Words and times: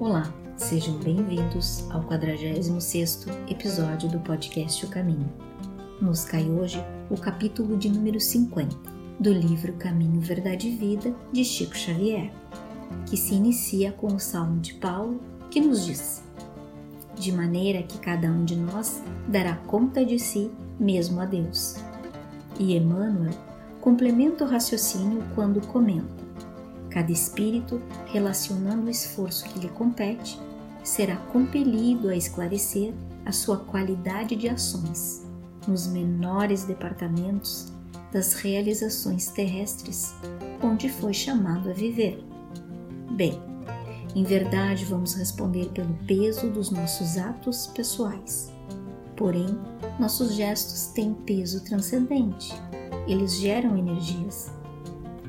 Olá, 0.00 0.34
sejam 0.56 0.98
bem-vindos 0.98 1.88
ao 1.92 2.02
46º 2.02 3.30
episódio 3.48 4.08
do 4.08 4.18
podcast 4.18 4.84
O 4.84 4.88
Caminho. 4.88 5.32
Nos 6.02 6.24
cai 6.24 6.50
hoje 6.50 6.84
o 7.08 7.16
capítulo 7.16 7.76
de 7.76 7.88
número 7.88 8.18
50 8.18 8.74
do 9.20 9.32
livro 9.32 9.72
Caminho, 9.74 10.20
Verdade 10.20 10.66
e 10.66 10.76
Vida 10.76 11.14
de 11.32 11.44
Chico 11.44 11.76
Xavier, 11.76 12.32
que 13.06 13.16
se 13.16 13.34
inicia 13.34 13.92
com 13.92 14.08
o 14.08 14.18
Salmo 14.18 14.60
de 14.60 14.74
Paulo, 14.74 15.20
que 15.48 15.60
nos 15.60 15.86
diz: 15.86 16.24
De 17.14 17.30
maneira 17.30 17.84
que 17.84 17.98
cada 17.98 18.26
um 18.26 18.44
de 18.44 18.56
nós 18.56 19.00
dará 19.28 19.54
conta 19.54 20.04
de 20.04 20.18
si 20.18 20.50
mesmo 20.78 21.20
a 21.20 21.24
Deus. 21.24 21.76
E 22.58 22.76
Emmanuel 22.76 23.32
complementa 23.80 24.44
o 24.44 24.48
raciocínio 24.48 25.22
quando 25.36 25.64
comenta 25.68 26.23
Cada 26.94 27.10
espírito, 27.10 27.82
relacionando 28.06 28.86
o 28.86 28.90
esforço 28.90 29.48
que 29.48 29.58
lhe 29.58 29.68
compete, 29.68 30.40
será 30.84 31.16
compelido 31.16 32.08
a 32.08 32.14
esclarecer 32.14 32.94
a 33.26 33.32
sua 33.32 33.56
qualidade 33.56 34.36
de 34.36 34.48
ações 34.48 35.26
nos 35.66 35.88
menores 35.88 36.62
departamentos 36.62 37.72
das 38.12 38.34
realizações 38.34 39.26
terrestres 39.26 40.14
onde 40.62 40.88
foi 40.88 41.12
chamado 41.12 41.68
a 41.68 41.72
viver. 41.72 42.22
Bem, 43.10 43.42
em 44.14 44.22
verdade 44.22 44.84
vamos 44.84 45.14
responder 45.14 45.70
pelo 45.70 45.94
peso 46.06 46.48
dos 46.48 46.70
nossos 46.70 47.18
atos 47.18 47.66
pessoais. 47.74 48.52
Porém, 49.16 49.48
nossos 49.98 50.34
gestos 50.34 50.92
têm 50.94 51.12
peso 51.12 51.64
transcendente. 51.64 52.54
Eles 53.08 53.34
geram 53.34 53.76
energias 53.76 54.52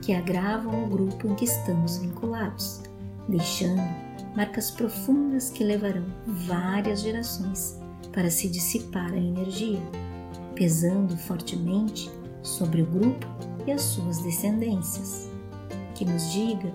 que 0.05 0.13
agravam 0.13 0.83
o 0.83 0.87
grupo 0.87 1.27
em 1.27 1.33
que 1.33 1.45
estamos 1.45 1.97
vinculados, 1.97 2.79
deixando 3.27 3.81
marcas 4.35 4.69
profundas 4.69 5.49
que 5.49 5.63
levarão 5.63 6.05
várias 6.45 7.01
gerações 7.01 7.79
para 8.13 8.29
se 8.29 8.47
dissipar 8.47 9.11
a 9.11 9.17
energia, 9.17 9.81
pesando 10.53 11.17
fortemente 11.17 12.11
sobre 12.43 12.83
o 12.83 12.85
grupo 12.85 13.25
e 13.65 13.71
as 13.71 13.81
suas 13.81 14.21
descendências. 14.21 15.27
Que 15.95 16.05
nos 16.05 16.31
diga 16.31 16.71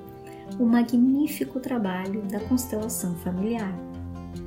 o 0.59 0.65
magnífico 0.65 1.61
trabalho 1.61 2.23
da 2.23 2.41
constelação 2.41 3.15
familiar, 3.19 3.73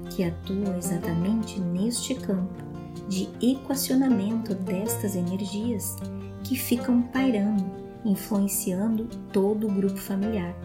que 0.10 0.26
atua 0.26 0.78
exatamente 0.78 1.58
neste 1.58 2.16
campo 2.16 2.62
de 3.08 3.30
equacionamento 3.42 4.54
destas 4.54 5.16
energias 5.16 5.96
que 6.44 6.58
ficam 6.58 7.02
pairando 7.04 7.83
influenciando 8.06 9.06
todo 9.32 9.68
o 9.68 9.72
grupo 9.72 9.98
familiar, 9.98 10.56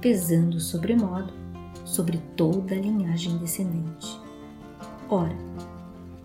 pesando 0.00 0.60
sobremodo 0.60 1.32
sobre 1.84 2.18
toda 2.36 2.74
a 2.74 2.78
linhagem 2.78 3.36
descendente. 3.38 4.20
Ora, 5.08 5.36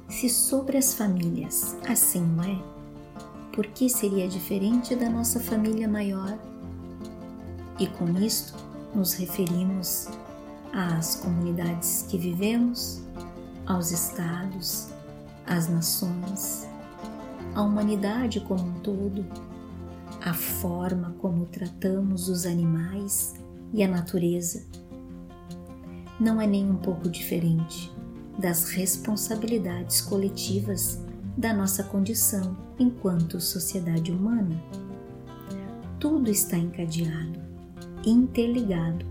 se 0.08 0.30
sobre 0.30 0.78
as 0.78 0.94
famílias 0.94 1.76
assim 1.88 2.22
não 2.22 2.44
é, 2.44 2.60
por 3.54 3.68
que 3.68 3.90
seria 3.90 4.28
diferente 4.28 4.96
da 4.96 5.10
nossa 5.10 5.40
família 5.40 5.88
maior? 5.88 6.38
E 7.80 7.88
com 7.88 8.10
isto 8.18 8.56
nos 8.96 9.14
referimos 9.14 10.08
às 10.74 11.16
comunidades 11.16 12.06
que 12.08 12.18
vivemos, 12.18 13.02
aos 13.66 13.92
estados, 13.92 14.90
às 15.46 15.68
nações, 15.68 16.68
à 17.54 17.62
humanidade 17.62 18.40
como 18.42 18.64
um 18.64 18.74
todo 18.80 19.26
a 20.28 20.34
forma 20.34 21.16
como 21.20 21.46
tratamos 21.46 22.28
os 22.28 22.46
animais 22.46 23.34
e 23.74 23.82
a 23.82 23.88
natureza 23.88 24.66
não 26.20 26.42
é 26.42 26.46
nem 26.46 26.70
um 26.70 26.76
pouco 26.76 27.08
diferente 27.10 27.90
das 28.38 28.72
responsabilidades 28.72 30.02
coletivas 30.02 31.02
da 31.38 31.54
nossa 31.54 31.82
condição 31.82 32.58
enquanto 32.78 33.40
sociedade 33.40 34.12
humana. 34.12 34.62
Tudo 35.98 36.30
está 36.30 36.58
encadeado, 36.58 37.40
interligado, 38.06 39.06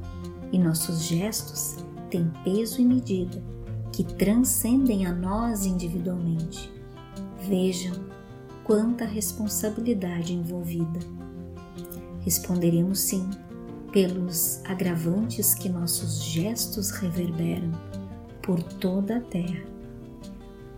e 0.53 0.59
nossos 0.59 1.03
gestos 1.04 1.77
têm 2.10 2.31
peso 2.44 2.78
e 2.78 2.84
medida 2.84 3.43
que 3.91 4.04
transcendem 4.04 5.06
a 5.06 5.15
nós 5.15 5.65
individualmente. 5.65 6.71
Vejam 7.48 7.94
quanta 8.66 9.04
responsabilidade 9.04 10.34
envolvida. 10.34 10.99
Responderemos 12.22 12.99
sim, 12.99 13.31
pelos 13.93 14.60
agravantes 14.65 15.54
que 15.54 15.69
nossos 15.69 16.21
gestos 16.21 16.91
reverberam 16.91 17.71
por 18.43 18.60
toda 18.60 19.19
a 19.19 19.21
terra. 19.21 19.65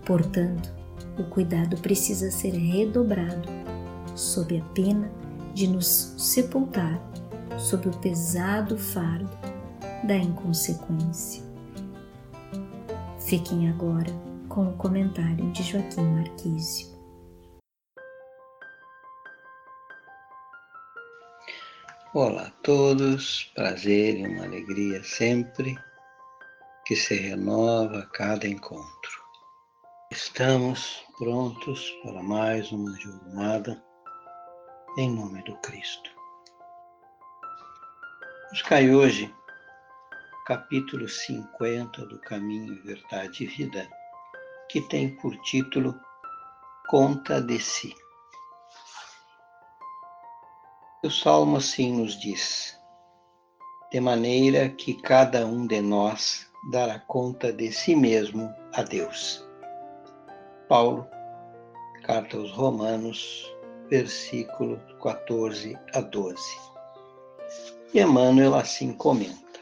Portanto, 0.04 0.70
o 1.18 1.24
cuidado 1.24 1.78
precisa 1.78 2.30
ser 2.30 2.52
redobrado, 2.52 3.48
sob 4.14 4.58
a 4.58 4.64
pena 4.74 5.10
de 5.54 5.66
nos 5.66 6.14
sepultar 6.18 7.00
sob 7.56 7.88
o 7.88 7.96
pesado 7.98 8.76
fardo 8.76 9.30
da 10.04 10.14
inconsequência. 10.14 11.42
Fiquem 13.18 13.70
agora 13.70 14.12
com 14.46 14.68
o 14.68 14.74
comentário 14.74 15.50
de 15.52 15.62
Joaquim 15.62 16.02
Marquísio. 16.02 16.97
Olá 22.20 22.48
a 22.48 22.50
todos, 22.64 23.44
prazer 23.54 24.18
e 24.18 24.26
uma 24.26 24.42
alegria 24.42 25.04
sempre 25.04 25.78
que 26.84 26.96
se 26.96 27.14
renova 27.14 28.00
a 28.00 28.06
cada 28.06 28.44
encontro. 28.44 29.22
Estamos 30.10 31.06
prontos 31.16 31.88
para 32.02 32.20
mais 32.20 32.72
uma 32.72 32.90
jornada 32.98 33.80
em 34.98 35.14
nome 35.14 35.44
do 35.44 35.56
Cristo. 35.58 36.10
Nos 38.50 38.62
cai 38.62 38.92
hoje 38.92 39.32
capítulo 40.44 41.08
50 41.08 42.04
do 42.04 42.18
Caminho, 42.22 42.82
Verdade 42.82 43.44
e 43.44 43.46
Vida, 43.46 43.88
que 44.68 44.80
tem 44.88 45.14
por 45.18 45.36
título 45.42 45.94
Conta 46.88 47.40
de 47.40 47.60
Si. 47.60 47.94
O 51.00 51.08
Salmo 51.08 51.58
assim 51.58 51.92
nos 51.92 52.18
diz: 52.18 52.76
de 53.92 54.00
maneira 54.00 54.68
que 54.68 55.00
cada 55.00 55.46
um 55.46 55.64
de 55.64 55.80
nós 55.80 56.50
dará 56.72 56.98
conta 56.98 57.52
de 57.52 57.70
si 57.70 57.94
mesmo 57.94 58.52
a 58.74 58.82
Deus. 58.82 59.46
Paulo, 60.68 61.06
Carta 62.02 62.36
aos 62.36 62.50
Romanos, 62.50 63.48
versículo 63.88 64.76
14 65.00 65.78
a 65.94 66.00
12. 66.00 66.36
E 67.94 68.00
Emmanuel 68.00 68.56
assim 68.56 68.92
comenta: 68.92 69.60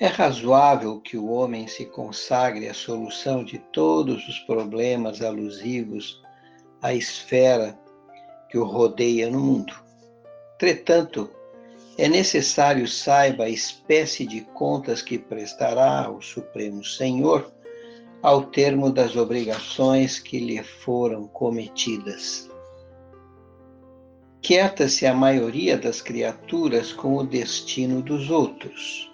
É 0.00 0.08
razoável 0.08 1.00
que 1.00 1.16
o 1.16 1.30
homem 1.30 1.68
se 1.68 1.86
consagre 1.86 2.68
à 2.68 2.74
solução 2.74 3.44
de 3.44 3.60
todos 3.72 4.26
os 4.26 4.40
problemas 4.40 5.22
alusivos 5.22 6.20
à 6.82 6.92
esfera 6.92 7.78
que 8.54 8.58
o 8.58 8.62
rodeia 8.62 9.28
no 9.28 9.40
mundo. 9.40 9.74
Entretanto, 10.54 11.28
é 11.98 12.06
necessário 12.06 12.86
saiba 12.86 13.46
a 13.46 13.48
espécie 13.48 14.24
de 14.24 14.42
contas 14.42 15.02
que 15.02 15.18
prestará 15.18 16.04
ao 16.04 16.22
Supremo 16.22 16.84
Senhor 16.84 17.52
ao 18.22 18.44
termo 18.44 18.90
das 18.90 19.16
obrigações 19.16 20.20
que 20.20 20.38
lhe 20.38 20.62
foram 20.62 21.26
cometidas. 21.26 22.48
Quieta-se 24.40 25.04
a 25.04 25.12
maioria 25.12 25.76
das 25.76 26.00
criaturas 26.00 26.92
com 26.92 27.16
o 27.16 27.26
destino 27.26 28.02
dos 28.02 28.30
outros, 28.30 29.12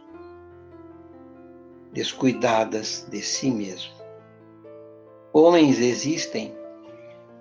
descuidadas 1.94 3.06
de 3.10 3.22
si 3.22 3.50
mesmo. 3.50 3.94
Homens 5.32 5.78
existem 5.78 6.59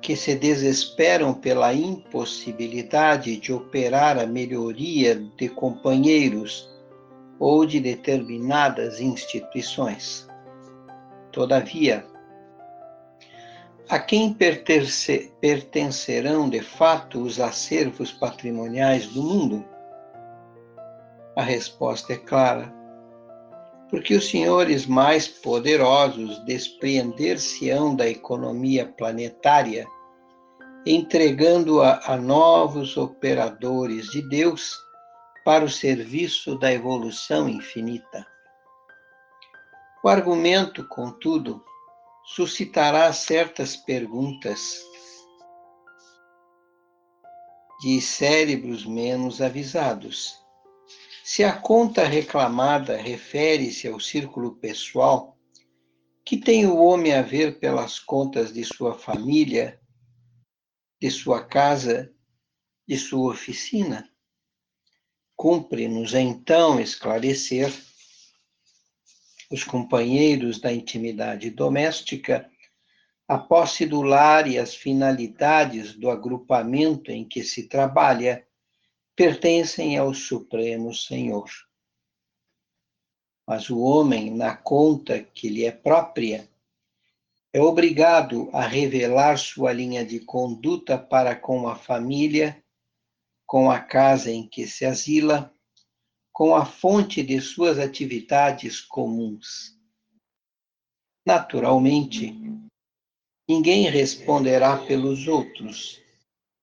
que 0.01 0.15
se 0.15 0.35
desesperam 0.35 1.33
pela 1.33 1.73
impossibilidade 1.73 3.37
de 3.37 3.51
operar 3.51 4.17
a 4.17 4.25
melhoria 4.25 5.15
de 5.37 5.49
companheiros 5.49 6.69
ou 7.37 7.65
de 7.65 7.79
determinadas 7.79 8.99
instituições. 8.99 10.27
Todavia, 11.31 12.05
a 13.89 13.97
quem 13.97 14.31
pertence, 14.33 15.33
pertencerão 15.41 16.47
de 16.47 16.61
fato 16.61 17.21
os 17.23 17.39
acervos 17.39 18.11
patrimoniais 18.11 19.07
do 19.07 19.23
mundo? 19.23 19.65
A 21.35 21.41
resposta 21.41 22.13
é 22.13 22.17
clara. 22.17 22.78
Porque 23.89 24.13
os 24.13 24.29
senhores 24.29 24.85
mais 24.85 25.27
poderosos 25.27 26.43
despreender-se-ão 26.45 27.95
da 27.95 28.07
economia 28.07 28.85
planetária 28.85 29.87
entregando-a 30.85 32.13
a 32.13 32.17
novos 32.17 32.97
operadores 32.97 34.07
de 34.07 34.21
Deus 34.21 34.75
para 35.43 35.65
o 35.65 35.69
serviço 35.69 36.57
da 36.57 36.71
evolução 36.71 37.49
infinita. 37.49 38.25
O 40.03 40.07
argumento, 40.07 40.87
contudo, 40.87 41.63
suscitará 42.23 43.11
certas 43.11 43.75
perguntas 43.75 44.81
de 47.81 47.99
cérebros 48.01 48.85
menos 48.85 49.41
avisados. 49.41 50.37
Se 51.31 51.43
a 51.43 51.55
conta 51.55 52.07
reclamada 52.07 52.97
refere-se 52.97 53.87
ao 53.87 53.99
círculo 53.99 54.55
pessoal, 54.55 55.37
que 56.25 56.35
tem 56.35 56.65
o 56.65 56.77
homem 56.77 57.13
a 57.13 57.21
ver 57.21 57.59
pelas 57.59 57.99
contas 57.99 58.51
de 58.51 58.63
sua 58.63 58.97
família, 58.97 59.79
de 60.99 61.11
sua 61.11 61.45
casa, 61.45 62.11
de 62.87 62.97
sua 62.97 63.31
oficina? 63.31 64.09
Cumpre-nos 65.35 66.15
então 66.15 66.79
esclarecer 66.79 67.71
os 69.51 69.63
companheiros 69.63 70.59
da 70.59 70.73
intimidade 70.73 71.51
doméstica 71.51 72.49
a 73.27 73.37
posse 73.37 73.85
do 73.85 74.01
lar 74.01 74.47
e 74.47 74.57
as 74.57 74.73
finalidades 74.73 75.93
do 75.93 76.09
agrupamento 76.09 77.11
em 77.11 77.23
que 77.23 77.43
se 77.43 77.67
trabalha 77.67 78.48
pertencem 79.19 79.97
ao 79.97 80.13
Supremo 80.13 80.95
Senhor. 80.95 81.49
Mas 83.45 83.69
o 83.69 83.81
homem, 83.81 84.33
na 84.33 84.55
conta 84.55 85.21
que 85.21 85.49
lhe 85.49 85.65
é 85.65 85.73
própria, 85.73 86.49
é 87.51 87.59
obrigado 87.59 88.49
a 88.53 88.65
revelar 88.65 89.37
sua 89.37 89.73
linha 89.73 90.05
de 90.05 90.21
conduta 90.21 90.97
para 90.97 91.35
com 91.35 91.67
a 91.67 91.75
família, 91.75 92.63
com 93.45 93.69
a 93.69 93.81
casa 93.81 94.31
em 94.31 94.47
que 94.47 94.65
se 94.65 94.85
asila, 94.85 95.53
com 96.31 96.55
a 96.55 96.65
fonte 96.65 97.21
de 97.21 97.41
suas 97.41 97.77
atividades 97.77 98.79
comuns. 98.79 99.77
Naturalmente, 101.27 102.33
Ninguém 103.49 103.89
responderá 103.89 104.77
pelos 104.77 105.27
outros. 105.27 105.99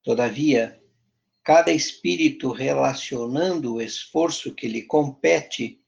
Todavia, 0.05 0.81
cada 1.47 1.71
espírito 1.71 2.51
relacionando 2.51 3.75
o 3.75 3.81
esforço 3.81 4.53
que 4.53 4.67
lhe 4.67 4.83
compete 4.83 5.81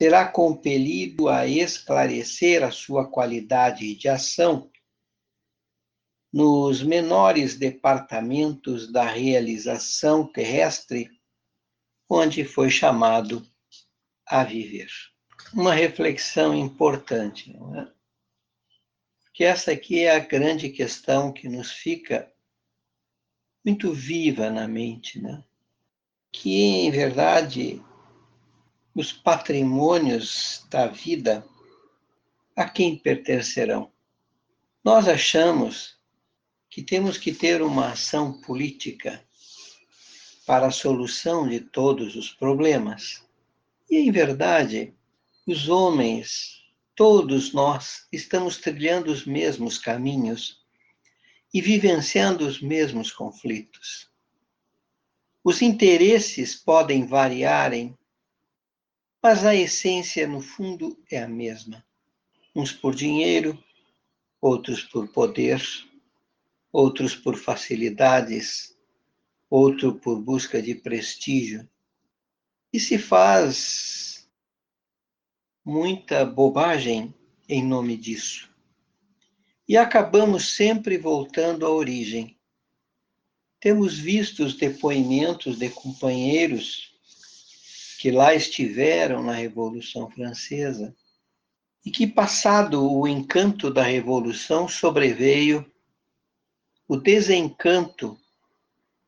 será 0.00 0.28
compelido 0.28 1.28
a 1.28 1.44
esclarecer 1.44 2.62
a 2.62 2.70
sua 2.70 3.10
qualidade 3.10 3.96
de 3.96 4.08
ação 4.08 4.70
nos 6.32 6.84
menores 6.84 7.56
departamentos 7.56 8.92
da 8.92 9.04
realização 9.04 10.24
terrestre, 10.24 11.10
onde 12.08 12.44
foi 12.44 12.70
chamado 12.70 13.44
a 14.24 14.44
viver. 14.44 14.88
Uma 15.52 15.74
reflexão 15.74 16.54
importante, 16.54 17.52
não 17.52 17.76
é? 17.76 17.92
que 19.34 19.42
essa 19.42 19.72
aqui 19.72 20.04
é 20.04 20.14
a 20.14 20.20
grande 20.20 20.68
questão 20.68 21.32
que 21.32 21.48
nos 21.48 21.72
fica 21.72 22.32
muito 23.66 23.92
viva 23.92 24.48
na 24.48 24.66
mente, 24.66 25.20
né? 25.20 25.44
Que, 26.32 26.62
em 26.62 26.90
verdade, 26.90 27.82
os 28.94 29.12
patrimônios 29.12 30.64
da 30.70 30.86
vida 30.86 31.46
a 32.54 32.66
quem 32.68 32.96
pertencerão? 32.96 33.92
Nós 34.82 35.08
achamos 35.08 35.98
que 36.70 36.82
temos 36.82 37.18
que 37.18 37.32
ter 37.32 37.60
uma 37.60 37.90
ação 37.92 38.40
política 38.40 39.22
para 40.46 40.68
a 40.68 40.70
solução 40.70 41.46
de 41.48 41.60
todos 41.60 42.14
os 42.14 42.30
problemas. 42.30 43.22
E, 43.90 43.96
em 43.96 44.12
verdade, 44.12 44.94
os 45.46 45.68
homens 45.68 46.56
Todos 46.96 47.52
nós 47.52 48.06
estamos 48.10 48.56
trilhando 48.56 49.12
os 49.12 49.26
mesmos 49.26 49.76
caminhos 49.76 50.64
e 51.56 51.60
vivenciando 51.62 52.46
os 52.46 52.60
mesmos 52.60 53.10
conflitos. 53.10 54.10
Os 55.42 55.62
interesses 55.62 56.54
podem 56.54 57.06
variarem, 57.06 57.96
mas 59.22 59.42
a 59.42 59.54
essência, 59.54 60.28
no 60.28 60.42
fundo, 60.42 61.02
é 61.10 61.22
a 61.22 61.26
mesma. 61.26 61.82
Uns 62.54 62.72
por 62.72 62.94
dinheiro, 62.94 63.58
outros 64.38 64.82
por 64.82 65.08
poder, 65.08 65.62
outros 66.70 67.16
por 67.16 67.38
facilidades, 67.38 68.76
outro 69.48 69.94
por 69.94 70.20
busca 70.20 70.60
de 70.60 70.74
prestígio. 70.74 71.66
E 72.70 72.78
se 72.78 72.98
faz 72.98 74.28
muita 75.64 76.22
bobagem 76.22 77.14
em 77.48 77.64
nome 77.64 77.96
disso. 77.96 78.54
E 79.68 79.76
acabamos 79.76 80.54
sempre 80.54 80.96
voltando 80.96 81.66
à 81.66 81.70
origem. 81.70 82.38
Temos 83.60 83.98
visto 83.98 84.44
os 84.44 84.54
depoimentos 84.54 85.58
de 85.58 85.68
companheiros 85.68 86.94
que 87.98 88.10
lá 88.10 88.34
estiveram 88.34 89.22
na 89.22 89.32
Revolução 89.32 90.08
Francesa 90.10 90.94
e 91.84 91.90
que, 91.90 92.06
passado 92.06 92.92
o 92.92 93.08
encanto 93.08 93.70
da 93.70 93.82
Revolução, 93.82 94.68
sobreveio 94.68 95.64
o 96.86 96.96
desencanto 96.96 98.18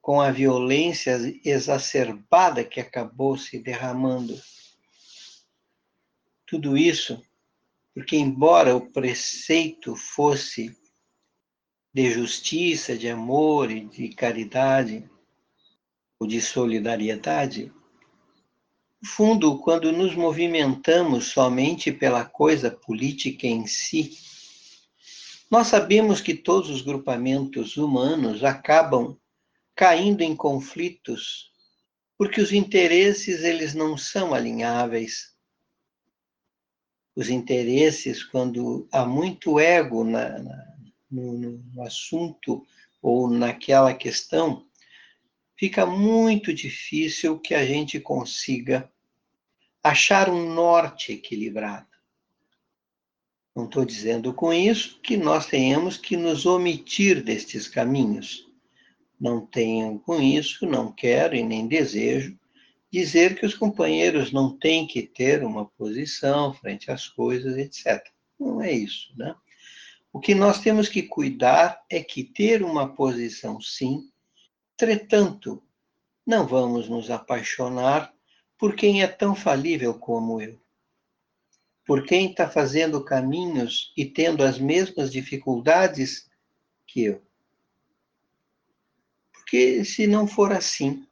com 0.00 0.20
a 0.20 0.30
violência 0.32 1.16
exacerbada 1.44 2.64
que 2.64 2.80
acabou 2.80 3.36
se 3.36 3.58
derramando 3.58 4.40
tudo 6.46 6.78
isso 6.78 7.22
porque, 7.98 8.16
embora 8.16 8.76
o 8.76 8.92
preceito 8.92 9.96
fosse 9.96 10.72
de 11.92 12.12
justiça, 12.12 12.96
de 12.96 13.08
amor 13.08 13.72
e 13.72 13.86
de 13.86 14.10
caridade, 14.10 15.10
ou 16.16 16.24
de 16.24 16.40
solidariedade, 16.40 17.72
no 19.02 19.08
fundo, 19.08 19.58
quando 19.58 19.90
nos 19.90 20.14
movimentamos 20.14 21.26
somente 21.32 21.90
pela 21.90 22.24
coisa 22.24 22.70
política 22.70 23.48
em 23.48 23.66
si, 23.66 24.16
nós 25.50 25.66
sabemos 25.66 26.20
que 26.20 26.34
todos 26.34 26.70
os 26.70 26.82
grupamentos 26.82 27.76
humanos 27.76 28.44
acabam 28.44 29.18
caindo 29.74 30.22
em 30.22 30.36
conflitos 30.36 31.50
porque 32.16 32.40
os 32.40 32.52
interesses 32.52 33.42
eles 33.42 33.74
não 33.74 33.98
são 33.98 34.32
alinháveis 34.32 35.36
os 37.18 37.28
interesses, 37.28 38.22
quando 38.22 38.86
há 38.92 39.04
muito 39.04 39.58
ego 39.58 40.04
na, 40.04 40.38
na, 40.38 40.74
no, 41.10 41.32
no 41.36 41.82
assunto 41.82 42.64
ou 43.02 43.28
naquela 43.28 43.92
questão, 43.92 44.64
fica 45.56 45.84
muito 45.84 46.54
difícil 46.54 47.36
que 47.40 47.54
a 47.54 47.66
gente 47.66 47.98
consiga 47.98 48.88
achar 49.82 50.30
um 50.30 50.54
norte 50.54 51.10
equilibrado. 51.10 51.88
Não 53.52 53.64
estou 53.64 53.84
dizendo 53.84 54.32
com 54.32 54.52
isso 54.52 55.00
que 55.00 55.16
nós 55.16 55.46
tenhamos 55.46 55.96
que 55.96 56.16
nos 56.16 56.46
omitir 56.46 57.24
destes 57.24 57.66
caminhos. 57.66 58.48
Não 59.20 59.44
tenho 59.44 59.98
com 59.98 60.22
isso, 60.22 60.64
não 60.66 60.92
quero 60.92 61.34
e 61.34 61.42
nem 61.42 61.66
desejo 61.66 62.37
dizer 62.90 63.38
que 63.38 63.44
os 63.44 63.54
companheiros 63.54 64.32
não 64.32 64.56
têm 64.56 64.86
que 64.86 65.02
ter 65.02 65.44
uma 65.44 65.66
posição 65.66 66.54
frente 66.54 66.90
às 66.90 67.06
coisas, 67.06 67.56
etc. 67.56 68.02
Não 68.38 68.62
é 68.62 68.72
isso, 68.72 69.12
né? 69.16 69.34
O 70.12 70.20
que 70.20 70.34
nós 70.34 70.60
temos 70.60 70.88
que 70.88 71.02
cuidar 71.02 71.84
é 71.90 72.02
que 72.02 72.24
ter 72.24 72.62
uma 72.62 72.94
posição, 72.94 73.60
sim, 73.60 74.10
entretanto, 74.74 75.62
não 76.26 76.46
vamos 76.46 76.88
nos 76.88 77.10
apaixonar 77.10 78.12
por 78.58 78.74
quem 78.74 79.02
é 79.02 79.06
tão 79.06 79.34
falível 79.34 79.94
como 79.94 80.42
eu. 80.42 80.60
Por 81.86 82.04
quem 82.04 82.30
está 82.30 82.48
fazendo 82.48 83.04
caminhos 83.04 83.92
e 83.96 84.04
tendo 84.04 84.42
as 84.42 84.58
mesmas 84.58 85.10
dificuldades 85.10 86.28
que 86.86 87.04
eu. 87.04 87.22
Porque 89.32 89.84
se 89.84 90.06
não 90.06 90.26
for 90.26 90.52
assim, 90.52 91.07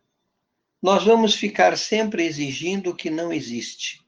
nós 0.87 1.03
vamos 1.03 1.35
ficar 1.35 1.77
sempre 1.77 2.23
exigindo 2.25 2.91
o 2.91 2.95
que 2.95 3.11
não 3.11 3.33
existe. 3.33 4.05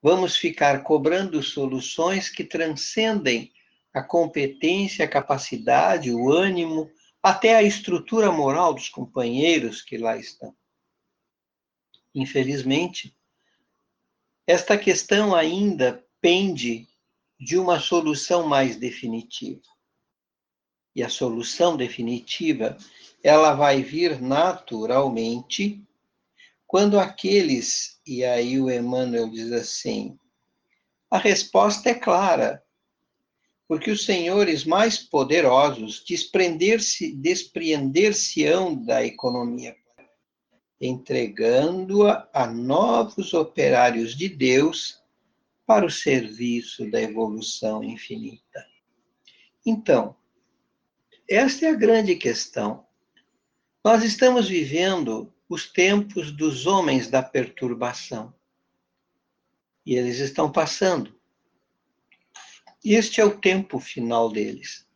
Vamos 0.00 0.36
ficar 0.36 0.84
cobrando 0.84 1.42
soluções 1.42 2.28
que 2.28 2.44
transcendem 2.44 3.52
a 3.92 4.00
competência, 4.00 5.04
a 5.04 5.08
capacidade, 5.08 6.12
o 6.12 6.30
ânimo, 6.30 6.88
até 7.20 7.56
a 7.56 7.64
estrutura 7.64 8.30
moral 8.30 8.72
dos 8.74 8.88
companheiros 8.88 9.82
que 9.82 9.98
lá 9.98 10.16
estão. 10.16 10.54
Infelizmente, 12.14 13.12
esta 14.46 14.78
questão 14.78 15.34
ainda 15.34 16.06
pende 16.20 16.86
de 17.40 17.58
uma 17.58 17.80
solução 17.80 18.46
mais 18.46 18.76
definitiva. 18.76 19.62
E 20.94 21.02
a 21.02 21.08
solução 21.08 21.76
definitiva, 21.76 22.78
ela 23.20 23.52
vai 23.54 23.82
vir 23.82 24.22
naturalmente 24.22 25.84
quando 26.66 26.98
aqueles, 26.98 28.00
e 28.06 28.24
aí 28.24 28.60
o 28.60 28.70
Emmanuel 28.70 29.30
diz 29.30 29.52
assim, 29.52 30.18
a 31.10 31.18
resposta 31.18 31.90
é 31.90 31.94
clara, 31.94 32.62
porque 33.68 33.90
os 33.90 34.04
senhores 34.04 34.64
mais 34.64 34.98
poderosos 34.98 36.02
desprender-se, 36.06 37.12
despreender-se-ão 37.12 38.74
da 38.74 39.04
economia, 39.04 39.76
entregando-a 40.80 42.28
a 42.32 42.46
novos 42.46 43.32
operários 43.32 44.14
de 44.16 44.28
Deus 44.28 45.02
para 45.66 45.86
o 45.86 45.90
serviço 45.90 46.90
da 46.90 47.00
evolução 47.00 47.82
infinita. 47.82 48.66
Então, 49.64 50.14
esta 51.28 51.66
é 51.66 51.70
a 51.70 51.74
grande 51.74 52.16
questão. 52.16 52.86
Nós 53.82 54.04
estamos 54.04 54.46
vivendo 54.46 55.33
os 55.48 55.70
tempos 55.70 56.32
dos 56.32 56.66
homens 56.66 57.08
da 57.08 57.22
perturbação. 57.22 58.34
E 59.84 59.94
eles 59.94 60.18
estão 60.18 60.50
passando. 60.50 61.14
Este 62.84 63.20
é 63.20 63.24
o 63.24 63.38
tempo 63.38 63.78
final 63.78 64.30
deles. 64.30 64.86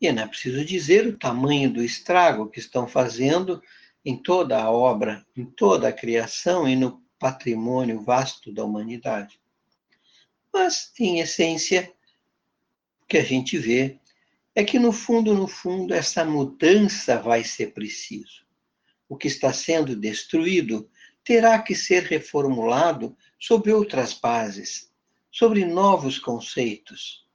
E 0.00 0.10
não 0.12 0.24
é 0.24 0.26
preciso 0.26 0.64
dizer 0.64 1.06
o 1.06 1.18
tamanho 1.18 1.72
do 1.72 1.82
estrago 1.82 2.50
que 2.50 2.58
estão 2.58 2.86
fazendo 2.86 3.62
em 4.04 4.16
toda 4.16 4.62
a 4.62 4.70
obra, 4.70 5.26
em 5.34 5.46
toda 5.46 5.88
a 5.88 5.92
criação 5.92 6.68
e 6.68 6.76
no 6.76 7.02
patrimônio 7.18 8.02
vasto 8.02 8.52
da 8.52 8.64
humanidade. 8.64 9.40
Mas, 10.52 10.92
em 11.00 11.20
essência, 11.20 11.92
o 13.02 13.06
que 13.06 13.16
a 13.16 13.24
gente 13.24 13.56
vê 13.56 13.98
é 14.54 14.62
que, 14.62 14.78
no 14.78 14.92
fundo, 14.92 15.34
no 15.34 15.48
fundo, 15.48 15.94
essa 15.94 16.24
mudança 16.24 17.18
vai 17.18 17.42
ser 17.42 17.72
preciso. 17.72 18.43
O 19.08 19.16
que 19.16 19.28
está 19.28 19.52
sendo 19.52 19.94
destruído 19.94 20.88
terá 21.24 21.60
que 21.60 21.74
ser 21.74 22.04
reformulado 22.04 23.16
sobre 23.38 23.72
outras 23.72 24.14
bases, 24.14 24.90
sobre 25.30 25.64
novos 25.64 26.18
conceitos, 26.18 27.26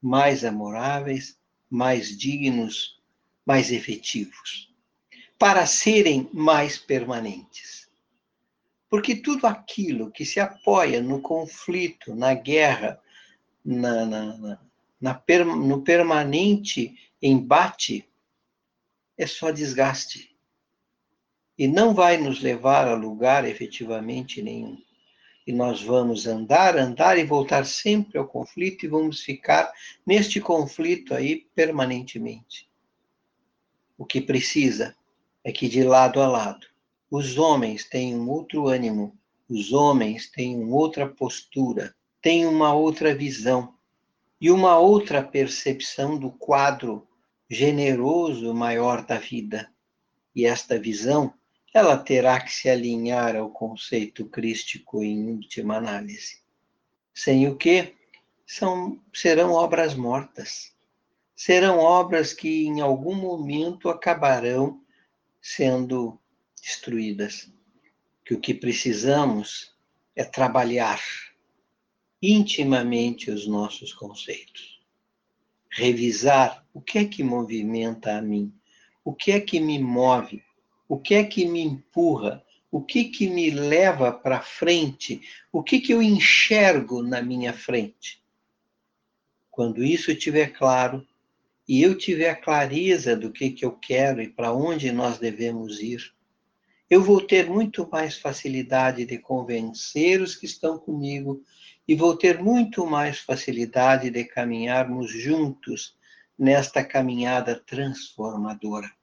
mais 0.00 0.44
amoráveis, 0.44 1.38
mais 1.70 2.16
dignos, 2.16 3.00
mais 3.44 3.70
efetivos, 3.70 4.72
para 5.38 5.66
serem 5.66 6.28
mais 6.32 6.78
permanentes. 6.78 7.88
Porque 8.88 9.14
tudo 9.14 9.46
aquilo 9.46 10.10
que 10.10 10.24
se 10.24 10.40
apoia 10.40 11.02
no 11.02 11.20
conflito, 11.20 12.14
na 12.14 12.32
guerra, 12.34 13.00
na, 13.64 14.06
na, 14.06 14.60
na, 15.00 15.22
no 15.44 15.82
permanente 15.82 16.96
embate, 17.20 18.08
é 19.16 19.26
só 19.26 19.50
desgaste. 19.50 20.27
E 21.58 21.66
não 21.66 21.92
vai 21.92 22.16
nos 22.16 22.40
levar 22.40 22.86
a 22.86 22.94
lugar 22.94 23.44
efetivamente 23.44 24.40
nenhum 24.40 24.78
e 25.48 25.52
nós 25.52 25.80
vamos 25.80 26.26
andar, 26.26 26.76
andar 26.76 27.16
e 27.16 27.24
voltar 27.24 27.64
sempre 27.64 28.18
ao 28.18 28.28
conflito 28.28 28.84
e 28.84 28.88
vamos 28.88 29.22
ficar 29.22 29.72
neste 30.06 30.42
conflito 30.42 31.14
aí 31.14 31.46
permanentemente. 31.54 32.68
O 33.96 34.04
que 34.04 34.20
precisa 34.20 34.94
é 35.42 35.50
que 35.50 35.66
de 35.66 35.82
lado 35.82 36.20
a 36.20 36.28
lado 36.28 36.66
os 37.10 37.38
homens 37.38 37.86
tenham 37.86 38.28
outro 38.28 38.68
ânimo, 38.68 39.18
os 39.48 39.72
homens 39.72 40.30
tenham 40.30 40.70
outra 40.70 41.08
postura, 41.08 41.94
têm 42.20 42.44
uma 42.44 42.74
outra 42.74 43.14
visão 43.14 43.72
e 44.38 44.50
uma 44.50 44.78
outra 44.78 45.22
percepção 45.22 46.18
do 46.18 46.30
quadro 46.30 47.08
generoso 47.48 48.52
maior 48.52 49.02
da 49.02 49.16
vida. 49.16 49.72
E 50.36 50.44
esta 50.44 50.78
visão 50.78 51.32
ela 51.72 51.96
terá 51.98 52.40
que 52.40 52.52
se 52.52 52.68
alinhar 52.68 53.36
ao 53.36 53.50
conceito 53.50 54.26
crístico 54.26 55.02
em 55.02 55.30
última 55.30 55.76
análise. 55.76 56.42
Sem 57.14 57.48
o 57.48 57.56
que 57.56 57.94
são, 58.46 59.02
serão 59.12 59.52
obras 59.52 59.94
mortas. 59.94 60.72
Serão 61.36 61.78
obras 61.78 62.32
que 62.32 62.64
em 62.66 62.80
algum 62.80 63.14
momento 63.14 63.88
acabarão 63.88 64.82
sendo 65.40 66.18
destruídas. 66.60 67.52
Que 68.24 68.34
o 68.34 68.40
que 68.40 68.54
precisamos 68.54 69.74
é 70.16 70.24
trabalhar 70.24 71.00
intimamente 72.20 73.30
os 73.30 73.46
nossos 73.46 73.92
conceitos. 73.92 74.80
Revisar 75.70 76.66
o 76.72 76.80
que 76.80 76.98
é 76.98 77.04
que 77.04 77.22
movimenta 77.22 78.16
a 78.16 78.22
mim, 78.22 78.52
o 79.04 79.14
que 79.14 79.30
é 79.30 79.40
que 79.40 79.60
me 79.60 79.78
move 79.78 80.42
o 80.88 80.98
que 80.98 81.14
é 81.14 81.24
que 81.24 81.44
me 81.44 81.60
empurra? 81.60 82.42
O 82.70 82.82
que 82.82 83.04
que 83.04 83.28
me 83.28 83.50
leva 83.50 84.10
para 84.10 84.40
frente? 84.40 85.20
O 85.52 85.62
que 85.62 85.80
que 85.80 85.92
eu 85.92 86.02
enxergo 86.02 87.02
na 87.02 87.22
minha 87.22 87.52
frente? 87.52 88.22
Quando 89.50 89.84
isso 89.84 90.10
estiver 90.10 90.52
claro 90.52 91.06
e 91.68 91.82
eu 91.82 91.96
tiver 91.96 92.30
a 92.30 92.36
clareza 92.36 93.14
do 93.14 93.30
que 93.30 93.50
que 93.50 93.64
eu 93.64 93.72
quero 93.72 94.22
e 94.22 94.28
para 94.28 94.52
onde 94.52 94.90
nós 94.90 95.18
devemos 95.18 95.80
ir, 95.80 96.12
eu 96.88 97.02
vou 97.02 97.20
ter 97.20 97.50
muito 97.50 97.86
mais 97.90 98.16
facilidade 98.16 99.04
de 99.04 99.18
convencer 99.18 100.22
os 100.22 100.34
que 100.34 100.46
estão 100.46 100.78
comigo 100.78 101.42
e 101.86 101.94
vou 101.94 102.16
ter 102.16 102.42
muito 102.42 102.86
mais 102.86 103.18
facilidade 103.18 104.08
de 104.10 104.24
caminharmos 104.24 105.10
juntos 105.10 105.94
nesta 106.38 106.82
caminhada 106.82 107.58
transformadora. 107.58 108.97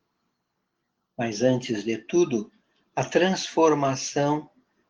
Mas 1.18 1.42
antes 1.42 1.84
de 1.84 1.98
tudo, 1.98 2.52
a 2.96 3.04
transformação, 3.04 4.50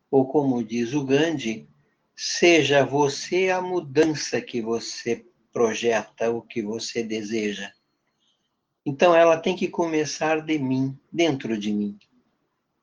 ou 0.10 0.28
como 0.28 0.64
diz 0.64 0.94
o 0.94 1.04
Gandhi, 1.04 1.68
seja 2.16 2.86
você 2.86 3.50
a 3.50 3.62
mudança 3.62 4.42
que 4.42 4.62
você 4.62 5.26
projeta, 5.52 6.32
o 6.32 6.42
que 6.42 6.62
você 6.62 7.04
deseja. 7.04 7.72
Então 8.86 9.16
ela 9.16 9.38
tem 9.38 9.56
que 9.56 9.68
começar 9.68 10.42
de 10.42 10.60
mim, 10.60 10.98
dentro 11.12 11.58
de 11.58 11.74
mim. 11.74 11.98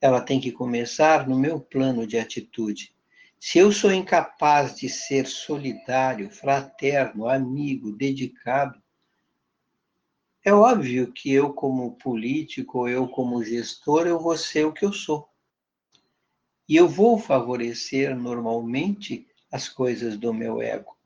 Ela 0.01 0.21
tem 0.21 0.41
que 0.41 0.51
começar 0.51 1.29
no 1.29 1.39
meu 1.39 1.61
plano 1.61 2.07
de 2.07 2.19
atitude. 2.19 2.93
Se 3.39 3.59
eu 3.59 3.71
sou 3.71 3.93
incapaz 3.93 4.77
de 4.77 4.89
ser 4.89 5.27
solidário, 5.27 6.31
fraterno, 6.31 7.29
amigo, 7.29 7.93
dedicado, 7.93 8.82
é 10.45 10.53
óbvio 10.53 11.13
que 11.13 11.33
eu, 11.33 11.53
como 11.53 11.97
político, 11.97 12.89
eu, 12.89 13.07
como 13.07 13.45
gestor, 13.45 14.07
eu 14.07 14.19
vou 14.19 14.37
ser 14.37 14.67
o 14.67 14.73
que 14.73 14.85
eu 14.85 14.93
sou. 14.93 15.29
E 16.69 16.77
eu 16.77 16.89
vou 16.89 17.19
favorecer 17.19 18.17
normalmente 18.17 19.27
as 19.53 19.69
coisas 19.69 20.17
do 20.17 20.35
meu 20.35 20.61
ego, 20.61 20.97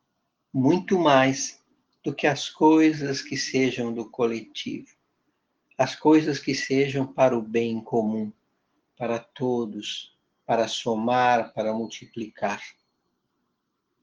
muito 0.53 0.99
mais 0.99 1.61
do 2.03 2.15
que 2.15 2.27
as 2.27 2.49
coisas 2.49 3.21
que 3.21 3.37
sejam 3.37 3.93
do 3.93 4.09
coletivo, 4.09 4.89
as 5.77 5.95
coisas 5.95 6.39
que 6.39 6.55
sejam 6.55 7.07
para 7.07 7.37
o 7.37 7.43
bem 7.43 7.81
comum, 7.81 8.33
para 8.97 9.19
todos, 9.19 10.17
para 10.47 10.67
somar, 10.69 11.53
para 11.53 11.75
multiplicar. 11.75 12.63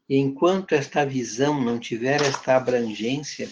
E 0.08 0.18
enquanto 0.18 0.74
esta 0.74 1.06
visão 1.06 1.60
não 1.60 1.80
tiver 1.80 2.22
esta 2.22 2.58
abrangência, 2.58 3.50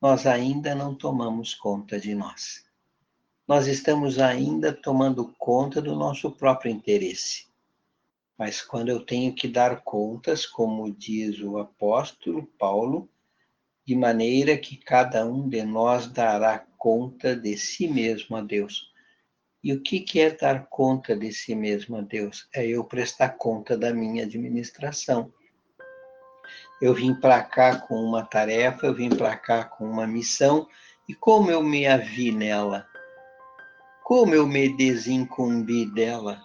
nós 0.00 0.26
ainda 0.26 0.74
não 0.74 0.94
tomamos 0.94 1.54
conta 1.54 2.00
de 2.00 2.14
nós. 2.14 2.64
Nós 3.46 3.66
estamos 3.66 4.18
ainda 4.18 4.72
tomando 4.72 5.34
conta 5.36 5.82
do 5.82 5.94
nosso 5.94 6.30
próprio 6.30 6.72
interesse. 6.72 7.46
Mas 8.38 8.62
quando 8.62 8.88
eu 8.88 9.04
tenho 9.04 9.34
que 9.34 9.46
dar 9.46 9.82
contas, 9.82 10.46
como 10.46 10.90
diz 10.90 11.40
o 11.40 11.58
apóstolo 11.58 12.46
Paulo, 12.58 13.10
de 13.84 13.94
maneira 13.94 14.56
que 14.56 14.76
cada 14.76 15.26
um 15.26 15.46
de 15.46 15.62
nós 15.64 16.06
dará 16.06 16.58
conta 16.78 17.36
de 17.36 17.58
si 17.58 17.86
mesmo 17.86 18.36
a 18.36 18.40
Deus. 18.40 18.90
E 19.62 19.74
o 19.74 19.82
que 19.82 20.20
é 20.20 20.30
dar 20.30 20.66
conta 20.68 21.14
de 21.14 21.30
si 21.30 21.54
mesmo 21.54 21.96
a 21.96 22.00
Deus? 22.00 22.48
É 22.54 22.66
eu 22.66 22.82
prestar 22.84 23.30
conta 23.30 23.76
da 23.76 23.92
minha 23.92 24.24
administração 24.24 25.30
eu 26.80 26.94
vim 26.94 27.14
para 27.14 27.42
cá 27.42 27.76
com 27.76 27.94
uma 27.94 28.24
tarefa, 28.24 28.86
eu 28.86 28.94
vim 28.94 29.10
para 29.10 29.36
cá 29.36 29.64
com 29.64 29.84
uma 29.84 30.06
missão, 30.06 30.66
e 31.08 31.14
como 31.14 31.50
eu 31.50 31.62
me 31.62 31.86
avi 31.86 32.32
nela? 32.32 32.86
Como 34.04 34.34
eu 34.34 34.46
me 34.46 34.68
desincumbi 34.76 35.86
dela? 35.86 36.40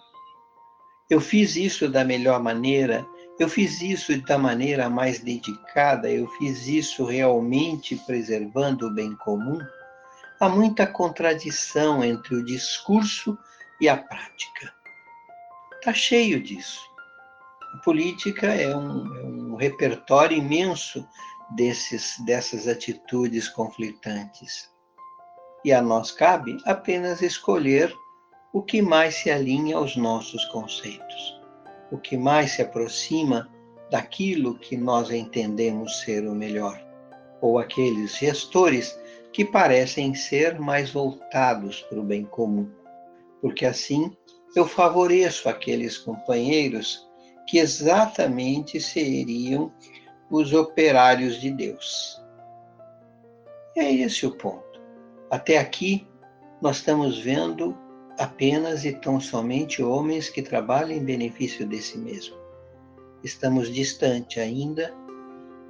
Eu 1.10 1.22
fiz 1.22 1.56
isso 1.56 1.88
da 1.88 2.04
melhor 2.04 2.42
maneira, 2.42 3.06
eu 3.40 3.48
fiz 3.48 3.82
isso 3.82 4.20
da 4.24 4.38
maneira 4.38 4.90
mais 4.90 5.20
dedicada, 5.20 6.10
eu 6.10 6.28
fiz 6.32 6.68
isso 6.68 7.06
realmente 7.06 7.96
preservando 8.06 8.88
o 8.88 8.94
bem 8.94 9.16
comum? 9.18 9.60
Há 10.40 10.50
muita 10.50 10.88
contradição 10.88 12.04
entre 12.04 12.36
o 12.36 12.44
discurso 12.44 13.38
e 13.80 13.88
a 13.88 13.98
prática. 13.98 14.74
Está 15.76 15.94
cheio 15.94 16.42
disso. 16.42 16.82
A 17.76 17.78
política 17.80 18.48
é 18.48 18.76
um, 18.76 19.16
é 19.16 19.24
um 19.24 19.45
repertório 19.56 20.38
imenso 20.38 21.08
desses, 21.56 22.16
dessas 22.26 22.68
atitudes 22.68 23.48
conflitantes. 23.48 24.70
E 25.64 25.72
a 25.72 25.82
nós 25.82 26.12
cabe 26.12 26.58
apenas 26.66 27.22
escolher 27.22 27.94
o 28.54 28.62
que 28.62 28.82
mais 28.82 29.16
se 29.16 29.30
alinha 29.30 29.76
aos 29.76 29.96
nossos 29.96 30.46
conceitos, 30.46 31.42
o 31.92 31.98
que 31.98 32.18
mais 32.18 32.52
se 32.52 32.62
aproxima 32.62 33.50
daquilo 33.90 34.58
que 34.58 34.78
nós 34.78 35.12
entendemos 35.12 36.02
ser 36.02 36.28
o 36.28 36.34
melhor, 36.34 36.82
ou 37.42 37.60
aqueles 37.60 38.16
gestores 38.18 38.98
que 39.34 39.44
parecem 39.44 40.16
ser 40.16 40.60
mais 40.60 40.92
voltados 40.92 41.82
para 41.82 42.00
o 42.00 42.04
bem 42.04 42.24
comum, 42.24 42.72
porque 43.42 43.66
assim 43.66 44.16
eu 44.56 44.66
favoreço 44.66 45.50
aqueles 45.50 45.98
companheiros 45.98 47.05
que 47.48 47.60
exatamente 47.60 48.80
seriam 48.80 49.72
os 50.30 50.54
operários 50.54 51.40
de 51.40 51.52
Deus. 51.52 52.22
É 53.76 53.92
esse 53.92 54.26
o 54.26 54.32
ponto. 54.32 54.82
Até 55.30 55.58
aqui, 55.58 56.08
nós 56.62 56.78
estamos 56.78 57.20
vendo 57.20 57.78
apenas 58.18 58.86
e 58.86 58.94
tão 58.94 59.20
somente 59.20 59.84
homens 59.84 60.30
que 60.30 60.42
trabalham 60.42 60.98
em 60.98 61.04
benefício 61.04 61.68
de 61.68 61.82
si 61.82 61.98
mesmo. 61.98 62.38
Estamos 63.24 63.74
distante 63.74 64.40
ainda 64.40 64.94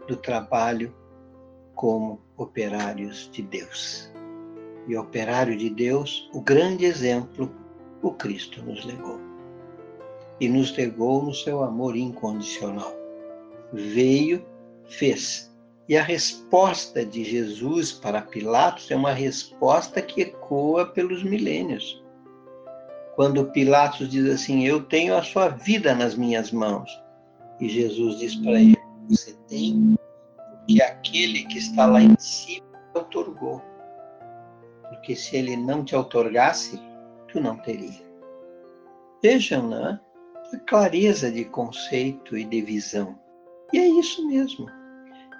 do 0.07 0.15
trabalho 0.15 0.95
como 1.73 2.21
operários 2.37 3.29
de 3.31 3.41
Deus. 3.41 4.11
E 4.87 4.95
operário 4.95 5.57
de 5.57 5.69
Deus, 5.69 6.29
o 6.31 6.41
grande 6.41 6.85
exemplo, 6.85 7.51
o 8.01 8.11
Cristo 8.11 8.63
nos 8.63 8.85
legou. 8.85 9.19
E 10.39 10.49
nos 10.49 10.75
legou 10.75 11.23
no 11.23 11.33
seu 11.33 11.63
amor 11.63 11.95
incondicional. 11.95 12.93
Veio, 13.71 14.45
fez. 14.85 15.53
E 15.87 15.95
a 15.95 16.03
resposta 16.03 17.05
de 17.05 17.23
Jesus 17.23 17.91
para 17.91 18.21
Pilatos 18.21 18.89
é 18.89 18.95
uma 18.95 19.11
resposta 19.11 20.01
que 20.01 20.21
ecoa 20.21 20.87
pelos 20.87 21.23
milênios. 21.23 22.03
Quando 23.15 23.45
Pilatos 23.51 24.09
diz 24.09 24.29
assim: 24.29 24.65
Eu 24.65 24.83
tenho 24.83 25.15
a 25.15 25.23
sua 25.23 25.49
vida 25.49 25.93
nas 25.95 26.15
minhas 26.15 26.51
mãos. 26.51 26.89
E 27.59 27.69
Jesus 27.69 28.19
diz 28.19 28.35
para 28.35 28.59
ele: 28.59 28.77
Você 29.09 29.33
tem 29.47 29.95
que 30.67 30.81
aquele 30.81 31.45
que 31.45 31.59
está 31.59 31.85
lá 31.85 32.01
em 32.01 32.17
cima 32.17 32.65
te 32.93 32.99
otorgou. 32.99 33.61
Porque 34.89 35.15
se 35.15 35.37
ele 35.37 35.55
não 35.55 35.83
te 35.83 35.95
otorgasse, 35.95 36.81
tu 37.27 37.39
não 37.39 37.57
teria. 37.57 38.05
Vejam, 39.21 39.69
né? 39.69 39.99
Clareza 40.67 41.31
de 41.31 41.45
conceito 41.45 42.37
e 42.37 42.43
de 42.43 42.61
visão. 42.61 43.19
E 43.73 43.77
é 43.77 43.87
isso 43.87 44.27
mesmo. 44.27 44.67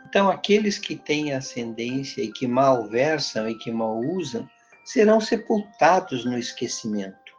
Então, 0.07 0.29
aqueles 0.29 0.77
que 0.77 0.95
têm 0.95 1.33
ascendência 1.33 2.21
e 2.21 2.31
que 2.31 2.47
malversam 2.47 3.49
e 3.49 3.57
que 3.57 3.71
mal 3.71 3.99
usam, 3.99 4.47
serão 4.85 5.19
sepultados 5.19 6.25
no 6.25 6.37
esquecimento, 6.37 7.33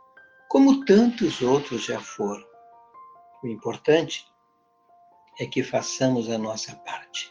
como 0.48 0.84
tantos 0.84 1.40
outros 1.40 1.84
já 1.84 2.00
foram. 2.00 2.44
O 3.42 3.46
importante 3.46 4.26
é 5.38 5.46
que 5.46 5.62
façamos 5.62 6.28
a 6.28 6.36
nossa 6.36 6.74
parte 6.76 7.30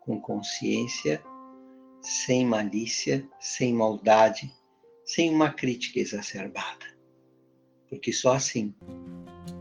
com 0.00 0.20
consciência, 0.20 1.24
sem 2.02 2.44
malícia, 2.44 3.26
sem 3.40 3.72
maldade, 3.72 4.52
sem 5.04 5.34
uma 5.34 5.50
crítica 5.50 5.98
exacerbada. 5.98 6.86
Porque 7.88 8.12
só 8.12 8.34
assim 8.34 8.74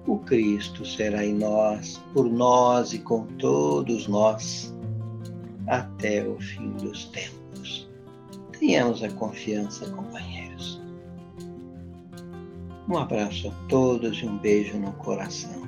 o 0.06 0.18
Cristo 0.20 0.86
será 0.86 1.26
em 1.26 1.36
nós, 1.36 2.02
por 2.14 2.30
nós 2.30 2.94
e 2.94 3.00
com 3.00 3.26
todos 3.38 4.08
nós, 4.08 4.74
até 5.68 6.28
o 6.28 6.40
fim 6.40 6.72
dos 6.72 7.06
tempos. 7.06 7.90
Tenhamos 8.60 9.04
a 9.04 9.10
confiança, 9.12 9.90
companheiros. 9.92 10.82
Um 12.90 12.98
abraço 12.98 13.48
a 13.48 13.68
todos 13.70 14.18
e 14.18 14.26
um 14.26 14.38
beijo 14.38 14.78
no 14.78 14.92
coração. 14.94 15.64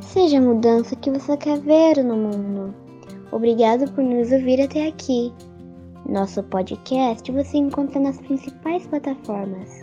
Seja 0.00 0.38
a 0.38 0.42
mudança 0.42 0.94
que 0.96 1.10
você 1.10 1.36
quer 1.38 1.58
ver 1.60 2.04
no 2.04 2.16
mundo. 2.16 2.74
Obrigado 3.30 3.90
por 3.92 4.04
nos 4.04 4.30
ouvir 4.30 4.60
até 4.60 4.88
aqui. 4.88 5.32
Nosso 6.06 6.42
podcast 6.42 7.32
você 7.32 7.56
encontra 7.56 7.98
nas 7.98 8.18
principais 8.18 8.86
plataformas, 8.86 9.80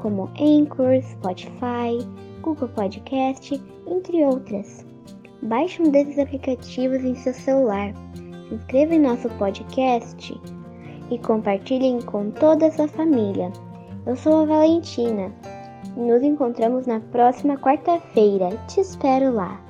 como 0.00 0.30
Anchor, 0.40 1.02
Spotify, 1.02 1.98
Google 2.40 2.68
Podcast, 2.68 3.62
entre 3.86 4.24
outras. 4.24 4.86
Baixe 5.42 5.82
um 5.82 5.90
desses 5.90 6.18
aplicativos 6.18 7.04
em 7.04 7.14
seu 7.14 7.34
celular, 7.34 7.92
se 8.48 8.54
inscreva 8.54 8.94
em 8.94 9.00
nosso 9.00 9.28
podcast 9.30 10.40
e 11.10 11.18
compartilhem 11.18 12.00
com 12.00 12.30
toda 12.30 12.66
a 12.66 12.72
sua 12.72 12.88
família. 12.88 13.52
Eu 14.06 14.16
sou 14.16 14.42
a 14.42 14.46
Valentina. 14.46 15.30
Nos 15.96 16.22
encontramos 16.22 16.86
na 16.86 17.00
próxima 17.00 17.58
quarta-feira. 17.58 18.56
Te 18.68 18.80
espero 18.80 19.34
lá. 19.34 19.60